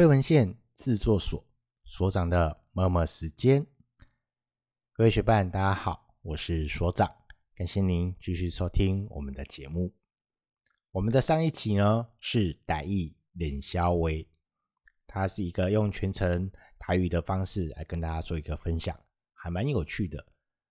[0.00, 1.46] 废文献制作所
[1.84, 3.66] 所长的默默时间，
[4.94, 7.06] 各位学伴，大家好，我是所长，
[7.54, 9.94] 感谢您继续收听我们的节目。
[10.92, 14.08] 我们的上一期呢是台语练肖话，
[15.06, 18.98] 它是一个用全程台语的方式来跟大家做一个分享，
[19.34, 20.26] 还蛮有趣的。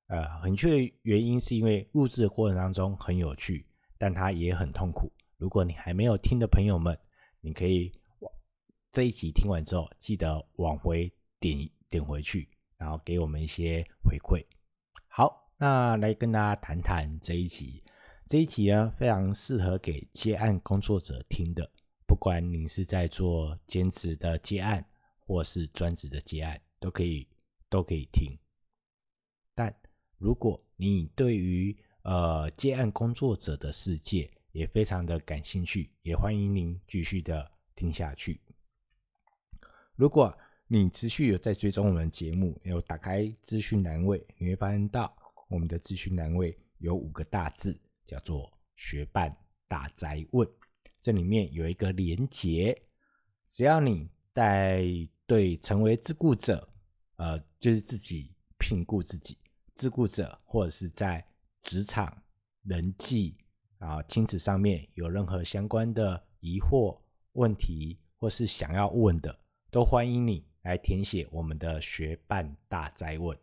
[0.07, 5.13] 呃，很趣的原因是因为录制的过程当中很有趣，但它也很痛苦。
[5.37, 6.97] 如果你还没有听的朋友们，
[7.41, 7.93] 你可以。
[8.91, 14.43] 这一集听完之后，记得往回点点回去，然后给我们一些回馈。
[15.07, 17.83] 好，那来跟大家谈谈这一集。
[18.25, 21.69] 这一集呢，非常适合给接案工作者听的。
[22.07, 24.83] 不管您是在做兼职的接案，
[25.19, 27.27] 或是专职的接案，都可以
[27.69, 28.35] 都可以听。
[29.53, 29.71] 但
[30.17, 38.41] 如果你对于呃接案工作者的世界也非常的感兴趣，也欢迎您继续的听下去。
[39.99, 40.33] 如果
[40.67, 45.13] 你持续有在追踪我们节目，有打开资讯栏位，你会发现到
[45.49, 49.35] 我们的资讯栏位有五个大字，叫做“学伴
[49.67, 50.47] 大宅问”。
[51.03, 52.81] 这里面有一个连结，
[53.49, 54.85] 只要你带
[55.27, 56.69] 对成为自雇者，
[57.17, 59.37] 呃，就是自己聘雇自己
[59.73, 61.21] 自雇者，或者是在
[61.61, 62.23] 职场
[62.63, 63.35] 人际
[63.79, 66.97] 啊亲子上面有任何相关的疑惑
[67.33, 69.37] 问题，或是想要问的。
[69.71, 73.37] 都欢迎你来填写我们的学伴大哉问，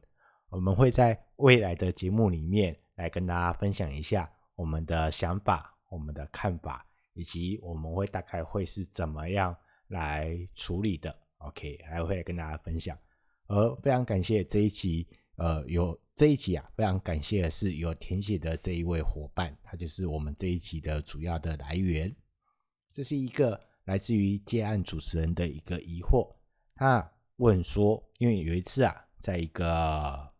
[0.49, 11.17] 我们会在未来的节目里面来跟大家分享一下我们的想法、我们的看法，以及我们会大概会是怎么样来处理的。
[11.39, 12.99] OK，还会跟大家分享。
[13.47, 22.13] 而非常感谢这一集，呃，有这一集啊，非常感谢的是有填写的这一位伙伴，他就是我们这一集的主要的来源。
[22.91, 23.61] 这是一个。
[23.87, 26.35] 来自于接案主持人的一个疑惑，
[26.75, 30.33] 他问说：“因为有一次啊，在一个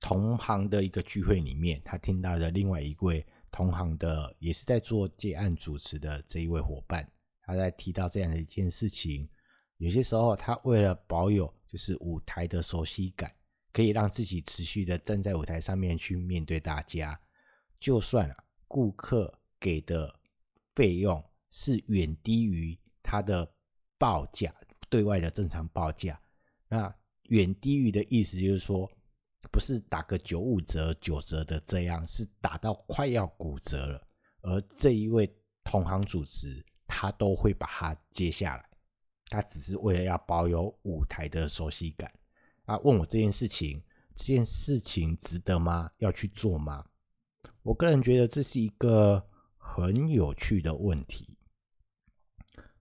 [0.00, 7.06] 同行的一个聚会里面，他听到的另外一位同行的，也是在做接案主持的这一位伙伴，
[7.42, 9.28] 他在提到这样的一件事情。
[9.76, 13.30] 有些时候，他为了保有就是舞台的熟悉感，
[13.74, 17.20] 可以让自己持续的站在舞台上面去面对大家，
[17.78, 20.18] 就算啊，顾客给的
[20.74, 23.50] 费用。”是远低于他的
[23.98, 24.54] 报价，
[24.88, 26.20] 对外的正常报价。
[26.68, 26.94] 那
[27.24, 28.90] 远低于的意思就是说，
[29.50, 34.06] 不是打个九五折、九折的这样，是打到快要骨折了。
[34.42, 35.30] 而这一位
[35.64, 38.70] 同行主持，他都会把它接下来，
[39.26, 42.12] 他只是为了要保有舞台的熟悉感。
[42.64, 43.82] 啊，问我这件事情，
[44.14, 45.90] 这件事情值得吗？
[45.98, 46.84] 要去做吗？
[47.62, 51.36] 我个人觉得这是一个很有趣的问题。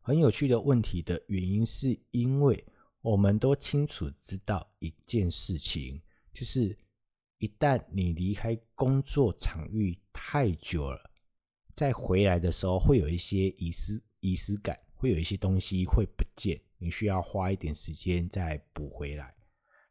[0.09, 2.65] 很有趣的问题的原因，是因为
[3.01, 6.01] 我们都清楚知道一件事情，
[6.33, 6.75] 就是
[7.37, 10.99] 一旦你离开工作场域太久了，
[11.75, 19.31] 再回来的时候，会有一些遗失、遗失感，会有一些东西会不见，你需要花一点时间再补回来。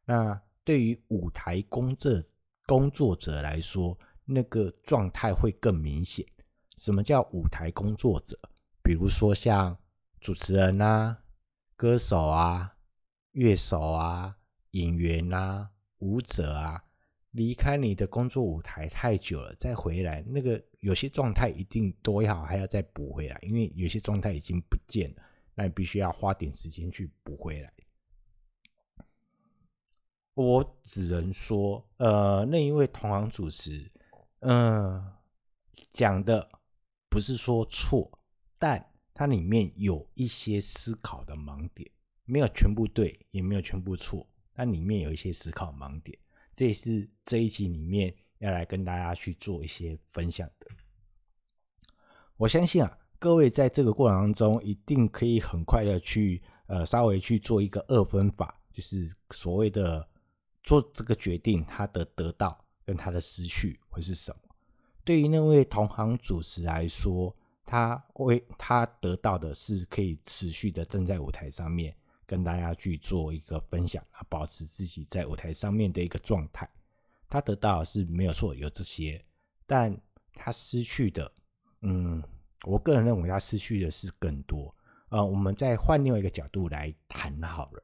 [0.05, 2.21] 那对于舞台工作
[2.67, 6.27] 工作者来说，那个状态会更明显。
[6.77, 8.37] 什么叫舞台工作者？
[8.83, 9.78] 比如说像。
[10.21, 11.23] 主持人啊，
[11.77, 12.77] 歌手啊，
[13.33, 14.37] 乐手啊，
[14.73, 16.84] 演员啊，舞者啊，
[17.31, 25.23] 离开你的工作舞台太久了，再回来，那个有些状态一定都要还要再补回来，因为有些状态已经不见了，
[25.55, 27.73] 那你必须要花点时间去补回来。
[30.34, 33.91] 我只能说，呃，那一位同行主持，
[34.41, 35.12] 嗯、
[35.91, 36.49] 讲的
[37.09, 38.21] 不是说错，
[38.59, 38.88] 但。
[39.19, 41.91] 它里面有一些思考的盲点，
[42.25, 44.25] 没有全部对，也没有全部错，
[44.55, 46.17] 但里面有一些思考盲点，
[46.55, 50.69] 这也是这一集里面要来跟大家去做一些分享的。
[52.37, 60.09] 我相信啊，各位在这个过程当中，一定可以很快的去呃稍微去做一个二分法，就是所谓的
[60.63, 64.54] 做这个决定，他的得到跟他的失去会是什么？
[65.03, 67.34] 对于那位同行主持来说。
[67.70, 71.94] 他为他得到的是可以持续的站在舞台上面
[72.24, 76.66] 跟大家去做一个分享啊，保持自己在舞台上面的一个状态。
[77.28, 79.22] 他得到是没有错，有这些，
[79.66, 79.94] 但
[80.32, 81.30] 他失去的，
[81.82, 82.22] 嗯，
[82.65, 84.74] 我个人认为他失去的是更多。
[85.10, 87.82] 呃，我们再换另外一个角度来谈好了。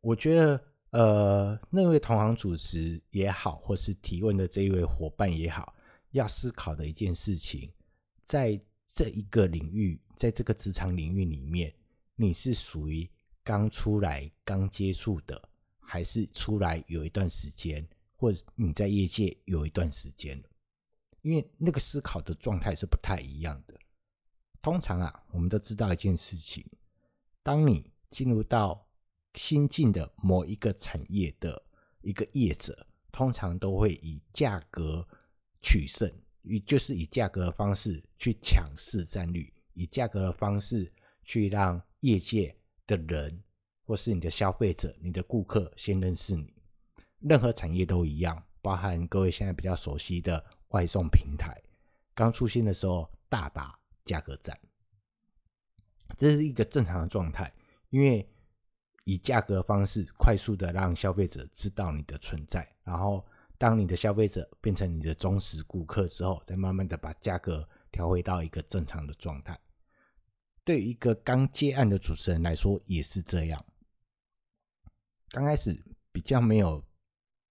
[0.00, 5.72] 我觉得，呃，那位同行主持也好，或是提问的这一位伙伴也好。
[6.12, 7.70] 要思考的一件事情，
[8.22, 11.74] 在这一个领域，在这个职场领域里面，
[12.14, 13.10] 你是属于
[13.42, 15.48] 刚出来、刚接触的，
[15.80, 17.86] 还是出来有一段时间，
[18.16, 20.42] 或者你在业界有一段时间？
[21.22, 23.78] 因为那个思考的状态是不太一样的。
[24.60, 26.64] 通常啊，我们都知道一件事情：
[27.42, 28.86] 当你进入到
[29.34, 31.62] 新进的某一个产业的
[32.00, 35.06] 一个业者，通常都会以价格
[35.62, 36.12] 取胜，
[36.42, 40.92] 也就是以价格的方式去抢市占率，以价格的方式
[41.22, 42.54] 去让业界
[42.86, 43.42] 的人
[43.84, 46.52] 或是你的消费者、你的顾客先认识你。
[47.20, 51.56] 任何产业都一样，包含各位现在比较熟悉的外送平台，
[52.14, 54.58] 刚出现的时候大打价格战，
[56.18, 57.54] 这是一个正常的状态，
[57.90, 58.28] 因为
[59.04, 63.24] 以价格方式快速的让消费者知道你的存在，然后
[63.62, 69.56] 当你的消费者变成你的忠实顾客之后，再慢慢的把价格调回到一个正常的状态。
[70.64, 73.64] 对于一个刚接案的主持人来说也是这样，
[75.28, 75.80] 刚开始
[76.10, 76.84] 比较没有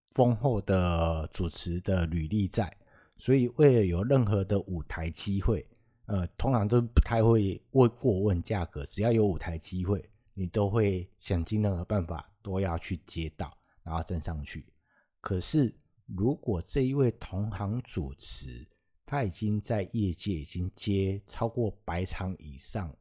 [0.08, 2.70] 丰厚的主持的履历在，
[3.16, 5.66] 所以为了有任何的舞台机会。
[6.08, 14.66] 呃，通常都不太会问过问价格，只要有舞台机会，你都会想尽任何办法都要去接到，然后站上去。
[15.22, 15.74] 可是，
[16.16, 18.68] 如果这一位同行主持
[19.06, 22.96] 他已经在业界已经接超过百场以上，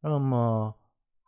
[0.00, 0.74] 那么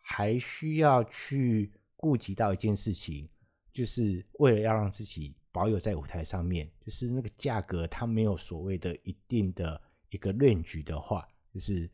[0.02, 3.28] 还需要去顾及到一件事情，
[3.72, 9.80] 就是为了要让自己保有在舞台上面，就是那个价格他没有所谓的一定的。
[10.12, 11.24] 一个论据的话，
[11.54, 11.88] 就是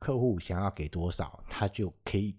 [0.00, 2.34] 客户想要给多少，他就可以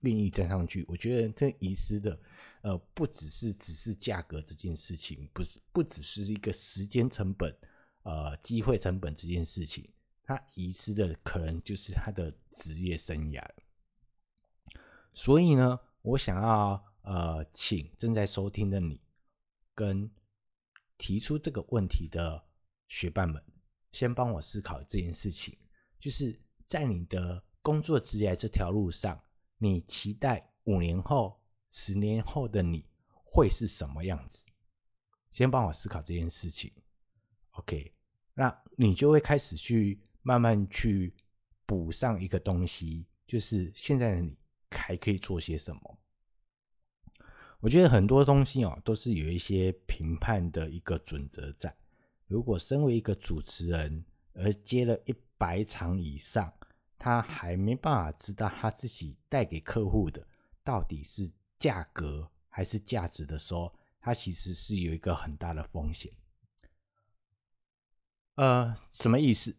[0.00, 0.84] 愿意站上去。
[0.88, 2.18] 我觉得这遗失的，
[2.62, 7.56] 呃，不只是只是价格这件事情，不是不只是一个时间成本，
[8.02, 9.88] 呃，机会成本这件事情，
[10.24, 13.44] 他遗失的可能就是他的职业生涯。
[15.14, 19.00] 所以呢，我想要呃，请正在收听的你，
[19.74, 20.10] 跟
[20.96, 22.44] 提出这个问题的
[22.86, 23.42] 学伴们。
[23.90, 25.56] 先帮我思考这件事情，
[25.98, 29.18] 就是在你的工作职业这条路上，
[29.56, 34.46] 你期待五年后、十年后的你会是什么样子？
[35.30, 36.72] 先帮我思考这件事情。
[37.50, 37.92] OK，
[38.34, 41.14] 那你就会开始去慢慢去
[41.66, 44.36] 补上一个东西，就是现在的你
[44.70, 45.98] 还可以做些什么？
[47.60, 51.76] 我觉得很多东西哦，都是有一些评判的一个准则在。
[52.26, 54.04] 如果身为一个主持人，
[54.34, 56.52] 而接了一百场以上，
[56.96, 60.26] 他还没办法知道他自己带给客户的
[60.62, 61.28] 到底是
[61.58, 66.12] 价格还是价值的时候，它其实是有一个很大的风险。
[68.36, 69.56] 呃，什么意思？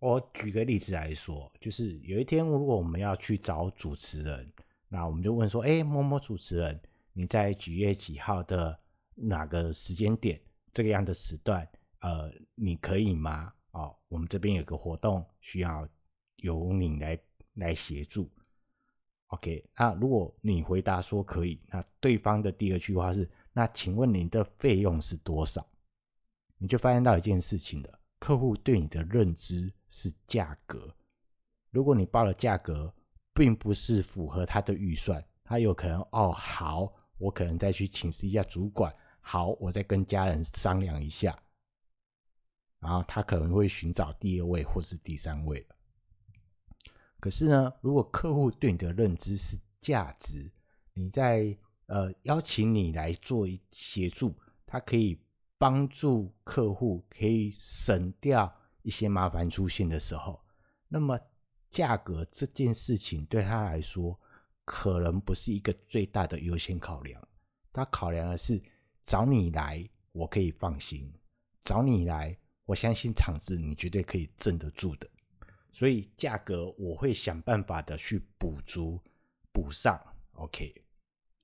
[0.00, 4.52] 我举个例子来说，就是有一天如果我们要去找主持人，
[4.88, 6.80] 那我们就问说：“哎，某某主持人，
[7.12, 8.78] 你在几月几号的
[9.14, 10.40] 哪个时间点？”
[10.72, 11.68] 这个样的时段，
[12.00, 13.52] 呃，你可以吗？
[13.72, 15.88] 哦，我们这边有个活动需要
[16.36, 17.18] 由你来
[17.54, 18.30] 来协助。
[19.28, 25.66] OK，那如果你回答说可以，那对方的第二句话是：那请问您的费用是多少？
[26.56, 30.94] 你就发现到一件事情了，客户对你的认知是价格。
[31.70, 32.92] 如果你报的价格
[33.34, 38.90] 并不是符合他的预算，他有可能哦，好，我可能再去请示一下主管。
[39.20, 41.38] 好，我再跟家人商量一下，
[42.80, 45.64] 然后他可能会寻找第二位或是第三位。
[47.20, 50.50] 可是呢，如果客户对你的认知是价值，
[50.94, 51.56] 你在
[51.86, 54.34] 呃邀请你来做协助，
[54.66, 55.20] 他可以
[55.56, 60.40] 帮助客户，可以省掉一些麻烦出现的时候，
[60.88, 61.18] 那么
[61.70, 64.18] 价格这件事情对他来说，
[64.64, 67.26] 可能不是一个最大的优先考量，
[67.72, 68.62] 他考量的是。
[69.04, 71.10] 找你来，我可以放心；
[71.62, 75.08] 找你来，我相信场子你绝对可以镇得住的。
[75.72, 79.00] 所以价格我会想办法的去补足、
[79.52, 80.00] 补上。
[80.34, 80.74] OK，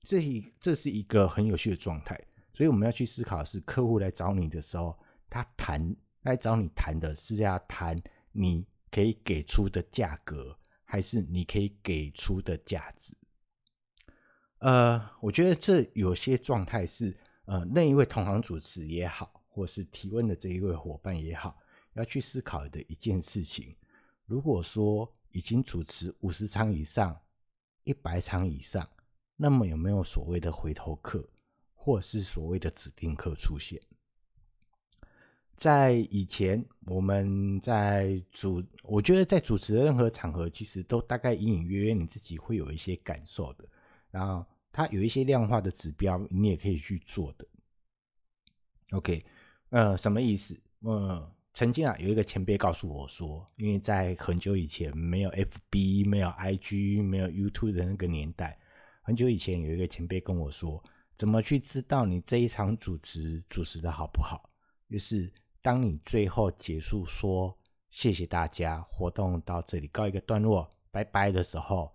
[0.01, 2.19] 这一这是一个很有趣的状态。
[2.53, 4.97] 所以我们要去思考的是，客户来找你的时候，
[5.29, 8.01] 他谈来找你谈的是要谈
[8.31, 13.15] 你可以给出的价格，还是你可以给出的价值？
[14.59, 17.17] 呃，我觉得这有些状态是。
[17.47, 21.55] 呃，那一位同行主持也好，或是提问的这一位伙伴也好，
[21.93, 23.77] 要去思考的一件事情：
[24.25, 27.19] 如果说已经主持五十场以上、
[27.83, 28.89] 一百场以上，
[29.35, 31.27] 那么有没有所谓的回头客，
[31.73, 33.81] 或是所谓的指定客出现？
[35.53, 43.65] 在以前，我们在主，我觉得在主持任何场合，其实都大概隐隐约约你自己会有一些感受的。
[44.11, 47.47] 然后，它有一些量化的指标，你也可以去做的。
[48.91, 49.25] OK，
[49.69, 50.59] 呃，什么意思？
[50.81, 58.59] 呃，曾经啊，有一个前辈告诉我说，因为在很久以前，没有 FB、没有 IG、没有 YouTube 的那个年代，
[59.01, 60.83] 很久以前有一个前辈跟我说，
[61.15, 64.49] 怎么去知道你这一场主持主持的好不好？
[64.89, 65.33] 就是。
[65.61, 67.57] 当你最后结束说
[67.89, 71.91] 谢谢大家，活动到这里告一个段落，拜拜的时候，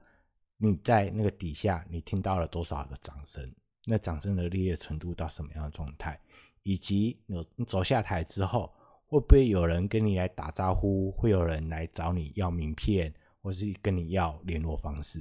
[0.57, 3.49] 你在那个底下你听到了多少个掌声？
[3.85, 6.21] 那掌声的热烈程度到什么样的状态？
[6.65, 8.75] 以及你走下台之后，
[9.11, 11.11] 会不会有人跟你来打招呼？
[11.11, 13.13] 会有人来找你要名片，
[13.43, 15.21] 或是跟你要联络方式？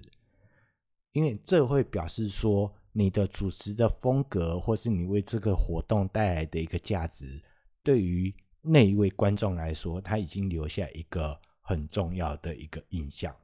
[1.12, 7.42] 因为这会表示说你的主持的风格，或是你为这个活动带来的一个价值。
[7.82, 8.32] 对于
[8.62, 13.36] 那一位观众来说，他已经留下一个很重要的一个印象。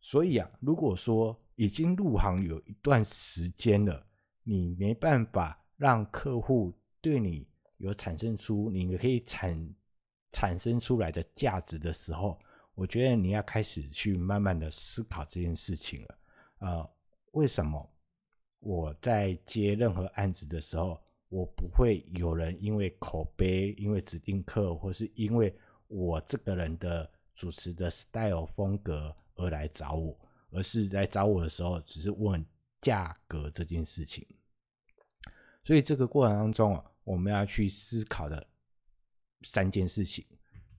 [0.00, 4.06] 所以啊，如果说已经入行有一段时间了，
[4.44, 7.44] 你没办法让客户对你
[7.78, 9.74] 有产生出你可以产
[10.30, 12.38] 产生出来的价值的时候，
[12.74, 16.18] 我觉得你要开始去慢慢的思考这件事情了。
[16.58, 16.90] 呃，
[17.32, 17.90] 为什么
[18.60, 25.54] 我在接任何案子的时候，我不会有人因为口碑、因为指定客，或是因为
[25.86, 30.18] 我这个人的主持的 style 风格而来找我，
[30.50, 32.44] 而是来找我的时候，只是问
[32.80, 34.26] 价格这件事情。
[35.64, 38.46] 所以这个过程当中啊，我们要去思考的
[39.42, 40.24] 三件事情。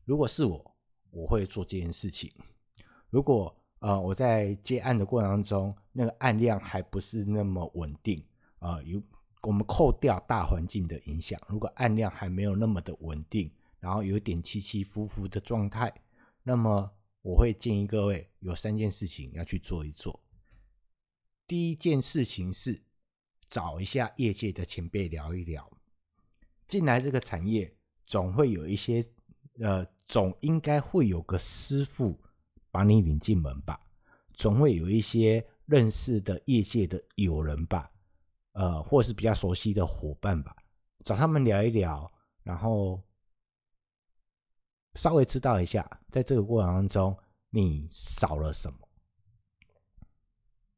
[0.06, 0.76] 如果是我，
[1.10, 2.32] 我会做这件事情。
[3.10, 8.24] 如果呃我在接案的过程当中，那个案量还不是那么稳定
[8.60, 9.02] 啊，有。
[9.44, 15.94] 我们扣掉大环境的影响，如果案量还没有那么的稳定，然后有点起起伏伏的状态，
[16.44, 20.22] 那么我会建议各位有三件事情要去做一做。
[21.48, 22.84] 第一件事情是
[23.48, 25.72] 找一下业界的前辈聊一聊。
[26.70, 29.04] 进来这个产业，总会有一些
[29.60, 32.18] 呃，总应该会有个师傅
[32.72, 33.78] 把你领进门吧，
[34.34, 37.92] 总会有一些认识的业界的友人吧。
[38.54, 40.56] 呃，或是比较熟悉的伙伴吧，
[41.04, 42.12] 找他们聊一聊，
[42.44, 43.02] 然后
[44.96, 47.18] 稍微知道一下，在这个过程当中
[47.50, 48.78] 你少了什么，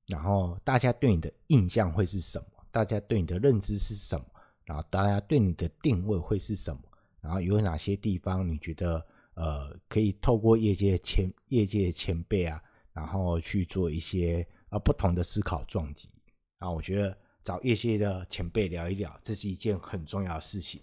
[0.08, 2.46] 然后大家对你的印象会是什么？
[2.72, 4.26] 大家对你的认知是什么？
[4.72, 6.82] 然后大家对你的定位会是什么？
[7.20, 12.64] 然后有哪些地方你觉得呃可以透过业界前业界前辈啊，
[12.94, 16.10] 然后去做一些呃不同的思考撞击？
[16.58, 17.18] 然后我觉得。
[17.44, 20.80] 找业界的前辈聊一聊，这是一件很重要的事情。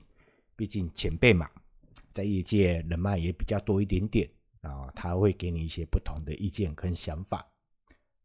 [0.56, 1.48] 毕竟前辈嘛，
[2.12, 4.28] 在业界人脉也比较多一点点，
[4.60, 7.48] 然后他会给你一些不同的意见跟想法。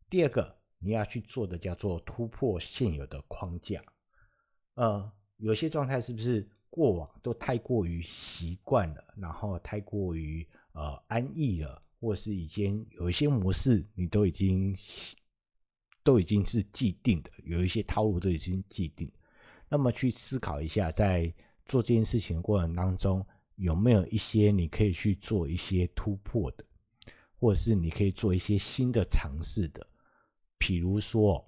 [0.10, 3.80] 第二个，你要去做的叫做突破现有的框架。
[4.74, 5.12] 呃，
[5.44, 14.76] 有些状态是不是过往都太过于习惯了，然后太过于呃安逸了，或是已经有一些模式你都已经。
[16.06, 19.10] 都已经是既定的，有一些套路都已经既定。
[19.70, 21.34] 那么去思考一下，在
[21.66, 26.66] 做这件事情的过程当中，有没有一些你可以去做一些突破的，
[27.40, 29.88] 或者是你可以做一些新的尝试的。
[30.58, 31.48] 比如说，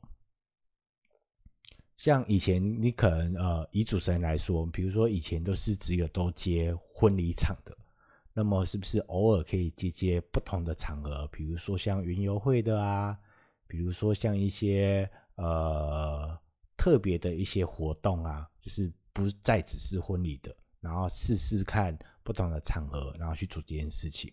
[1.98, 7.78] 像以前你可能呃，以主持人来说，比如说以前都是只有都接婚礼场的，
[8.34, 11.28] 那么是不是偶尔可以接接不同的场合？
[11.32, 13.18] 比如说像云游会的啊。
[13.68, 16.40] 比如说像一些呃
[16.78, 24.32] 特别的一些活动啊，就是不再只是婚礼的，然后试试看不同的场合，然后去做这件事情，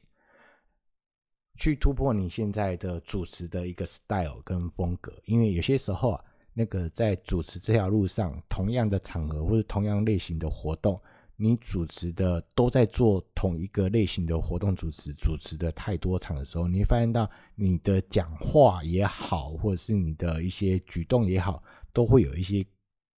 [1.55, 5.19] 去突破你现在的主持的一个 style 跟风格。
[5.25, 11.01] 因为有些时候啊，那个在主持这条路上，同样的场合或者同样类型的活动。
[11.35, 21.61] 你主持的都在做同一个类型的活动，主持主持的太多场的时候，你会发现到你的讲话也好，或者是你的一些举动也好，
[21.93, 22.65] 都会有一些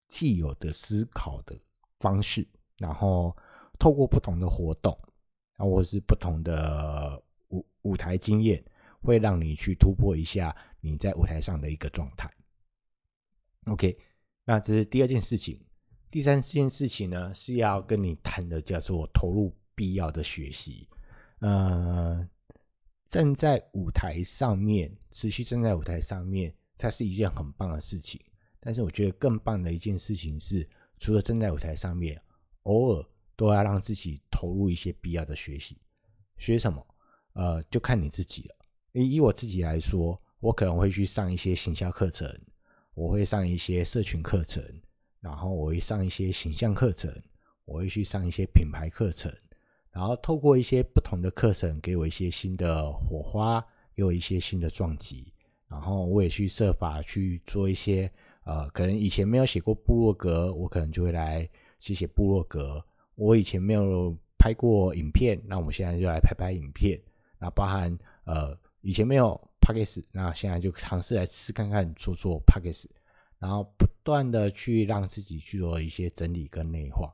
[0.08, 1.54] 既有的思考的
[1.98, 2.46] 方式，
[2.78, 3.36] 然后
[3.78, 4.96] 透过不同的活动，
[5.56, 8.64] 啊，或是不同的舞舞台经验，
[9.02, 12.30] 会让你去突破一下你在舞台上的一个状态。
[13.66, 13.96] OK，
[14.44, 15.60] 那这是第二件事情。
[16.10, 20.88] 第三件事情呢，是要跟你谈的，叫做投入必要的学习。
[21.40, 22.28] 呃，
[23.06, 28.20] 站在舞台上面，持续站在舞台上面，它是一件很棒的事情。
[28.60, 30.68] 但是，我觉得更棒的一件事情是，
[30.98, 32.20] 除了站在舞台上面，
[32.62, 35.78] 偶尔都要让自己投入一些必要的学习。
[36.38, 36.86] 学什么？
[37.32, 38.56] 呃，就看你自己了。
[38.92, 42.28] 以我自己来说，我可能会去上一些行销课程，
[42.94, 44.62] 我会上一些社群课程，
[45.20, 47.12] 然后我会上一些形象课程，
[47.64, 49.32] 我会去上一些品牌课程，
[49.90, 55.32] 然后透过一些不同的课程，给我一些新的火花，给我一些新的撞击。
[55.66, 58.08] 然后我也去设法去做一些，
[58.44, 61.48] 呃，可能以前没有写过部落格，我可能就会来
[61.80, 62.84] 写写部落格。
[63.16, 67.00] 我以前没有拍过影片，那我现在就来拍拍影片。
[67.40, 72.86] 那包含呃，以前没有 Podcast，那现在就尝试来试看看做做 Podcast，
[73.38, 77.10] 然后不断的去让自己去做一些整理跟内化，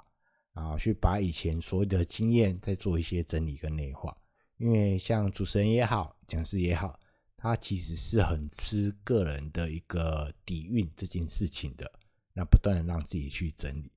[0.52, 4.16] 然后去把以前所有的经验再做一些整理跟内化。
[4.56, 6.98] 因为像主持人也好，讲师也好。
[7.42, 11.90] 他其实是很吃个人的一个底蕴这件事情的，
[12.34, 13.90] 那不断的让自己去整理，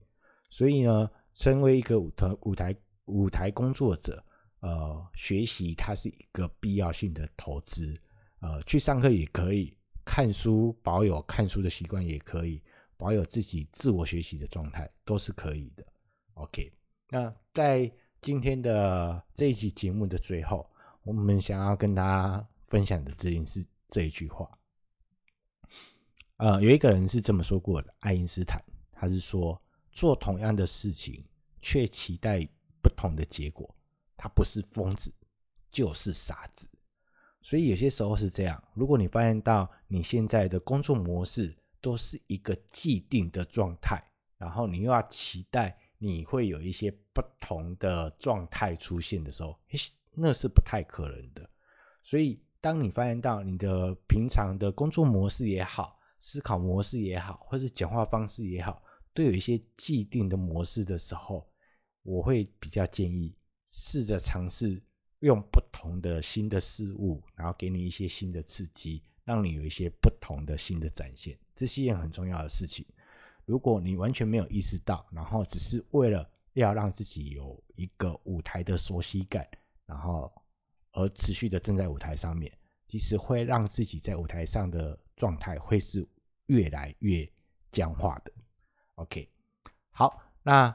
[0.49, 4.23] 所以呢，身为一个舞台舞台舞台工作者，
[4.61, 7.93] 呃，学习它是一个必要性的投资，
[8.43, 12.61] 呃，去上课也可以，看书保有看书的习惯也可以，
[12.97, 15.83] 保有自己自我学习的状态都是可以的。
[16.35, 16.71] OK，
[17.09, 20.69] 那在今天的这一期节目的最后，
[21.03, 22.47] 我们想要跟大家。
[22.67, 24.49] 分享的这件事这一句话，
[26.37, 28.59] 呃，有一个人是这么说过的，爱因斯坦，
[28.91, 31.23] 他是说，做同样的事情
[31.61, 32.43] 却期待
[32.81, 33.75] 不同的结果，
[34.17, 35.13] 他不是疯子
[35.69, 36.67] 就是傻子。
[37.43, 44.03] 所以有些时候是这样，如果你发现到你现在的工作模式都是一个既定的状态，
[44.39, 49.59] 然后你又要期待你会有一些不同的状态出现的时候，
[50.15, 51.47] 那是不太可能的。
[52.01, 52.41] 所以。
[52.63, 58.81] 当你发现到你的平常的工作模式也好，思考模式也好，或是讲话方式也好，
[59.13, 61.45] 都有一些既定的模式的时候，
[62.03, 63.35] 我会比较建议
[63.65, 64.81] 试着尝试
[65.25, 72.85] 用不同的新的事物，然后给你一些新的刺激，让你有一些不同的新的展现，这是一件很重要的事情。
[73.45, 79.47] 如果你完全没有意识到，然后只是为了要让自己有一个舞台的熟悉感，
[79.85, 80.31] 然后。
[80.95, 82.55] 而持续的站在舞台上面，
[82.87, 86.07] 其实会让自己在舞台上的状态会是
[86.45, 87.27] 越来越
[87.71, 88.31] 僵化的。
[88.93, 89.27] OK，
[89.89, 90.71] 好，那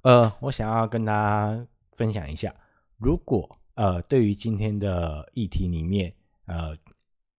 [0.00, 2.56] 呃，我想要跟大家分享一下，
[3.04, 6.10] 如果呃，对于今天的议题里面，
[6.46, 6.74] 呃，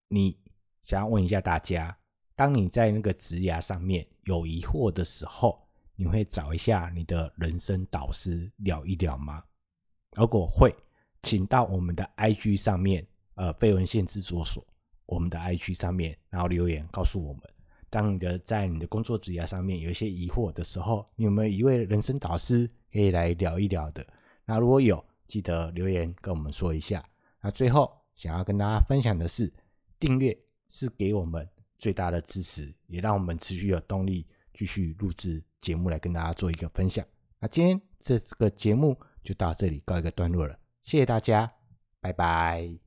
[0.08, 0.38] 你
[0.84, 1.98] 想要问一下大家，
[2.36, 9.44] 当你在那个职涯上面有疑惑的时候，你会找一下你的人生导师聊一聊吗？
[10.16, 10.74] 如果会。
[11.24, 14.64] 请到我们的 IG 上面，呃，废文献制作所，
[15.08, 17.42] 我们的 IG 上面，然后留言告诉我们，
[17.90, 24.06] 当你的在你的工作职业上面有一些疑惑的时候，你有没有一位人生导师可以来聊一聊的？
[24.46, 27.04] 那如果有，记得留言跟我们说一下。
[27.42, 29.52] 那最后想要跟大家分享的是，
[30.00, 30.38] 订阅
[30.70, 37.06] 是给我们最大的支持，也让我们持续有动力继续录制节目来跟大家做一个分享。
[37.40, 40.58] 那今天这个节目就到这里告一个段落了。
[40.84, 41.52] 谢谢大家，
[42.00, 42.85] 拜拜。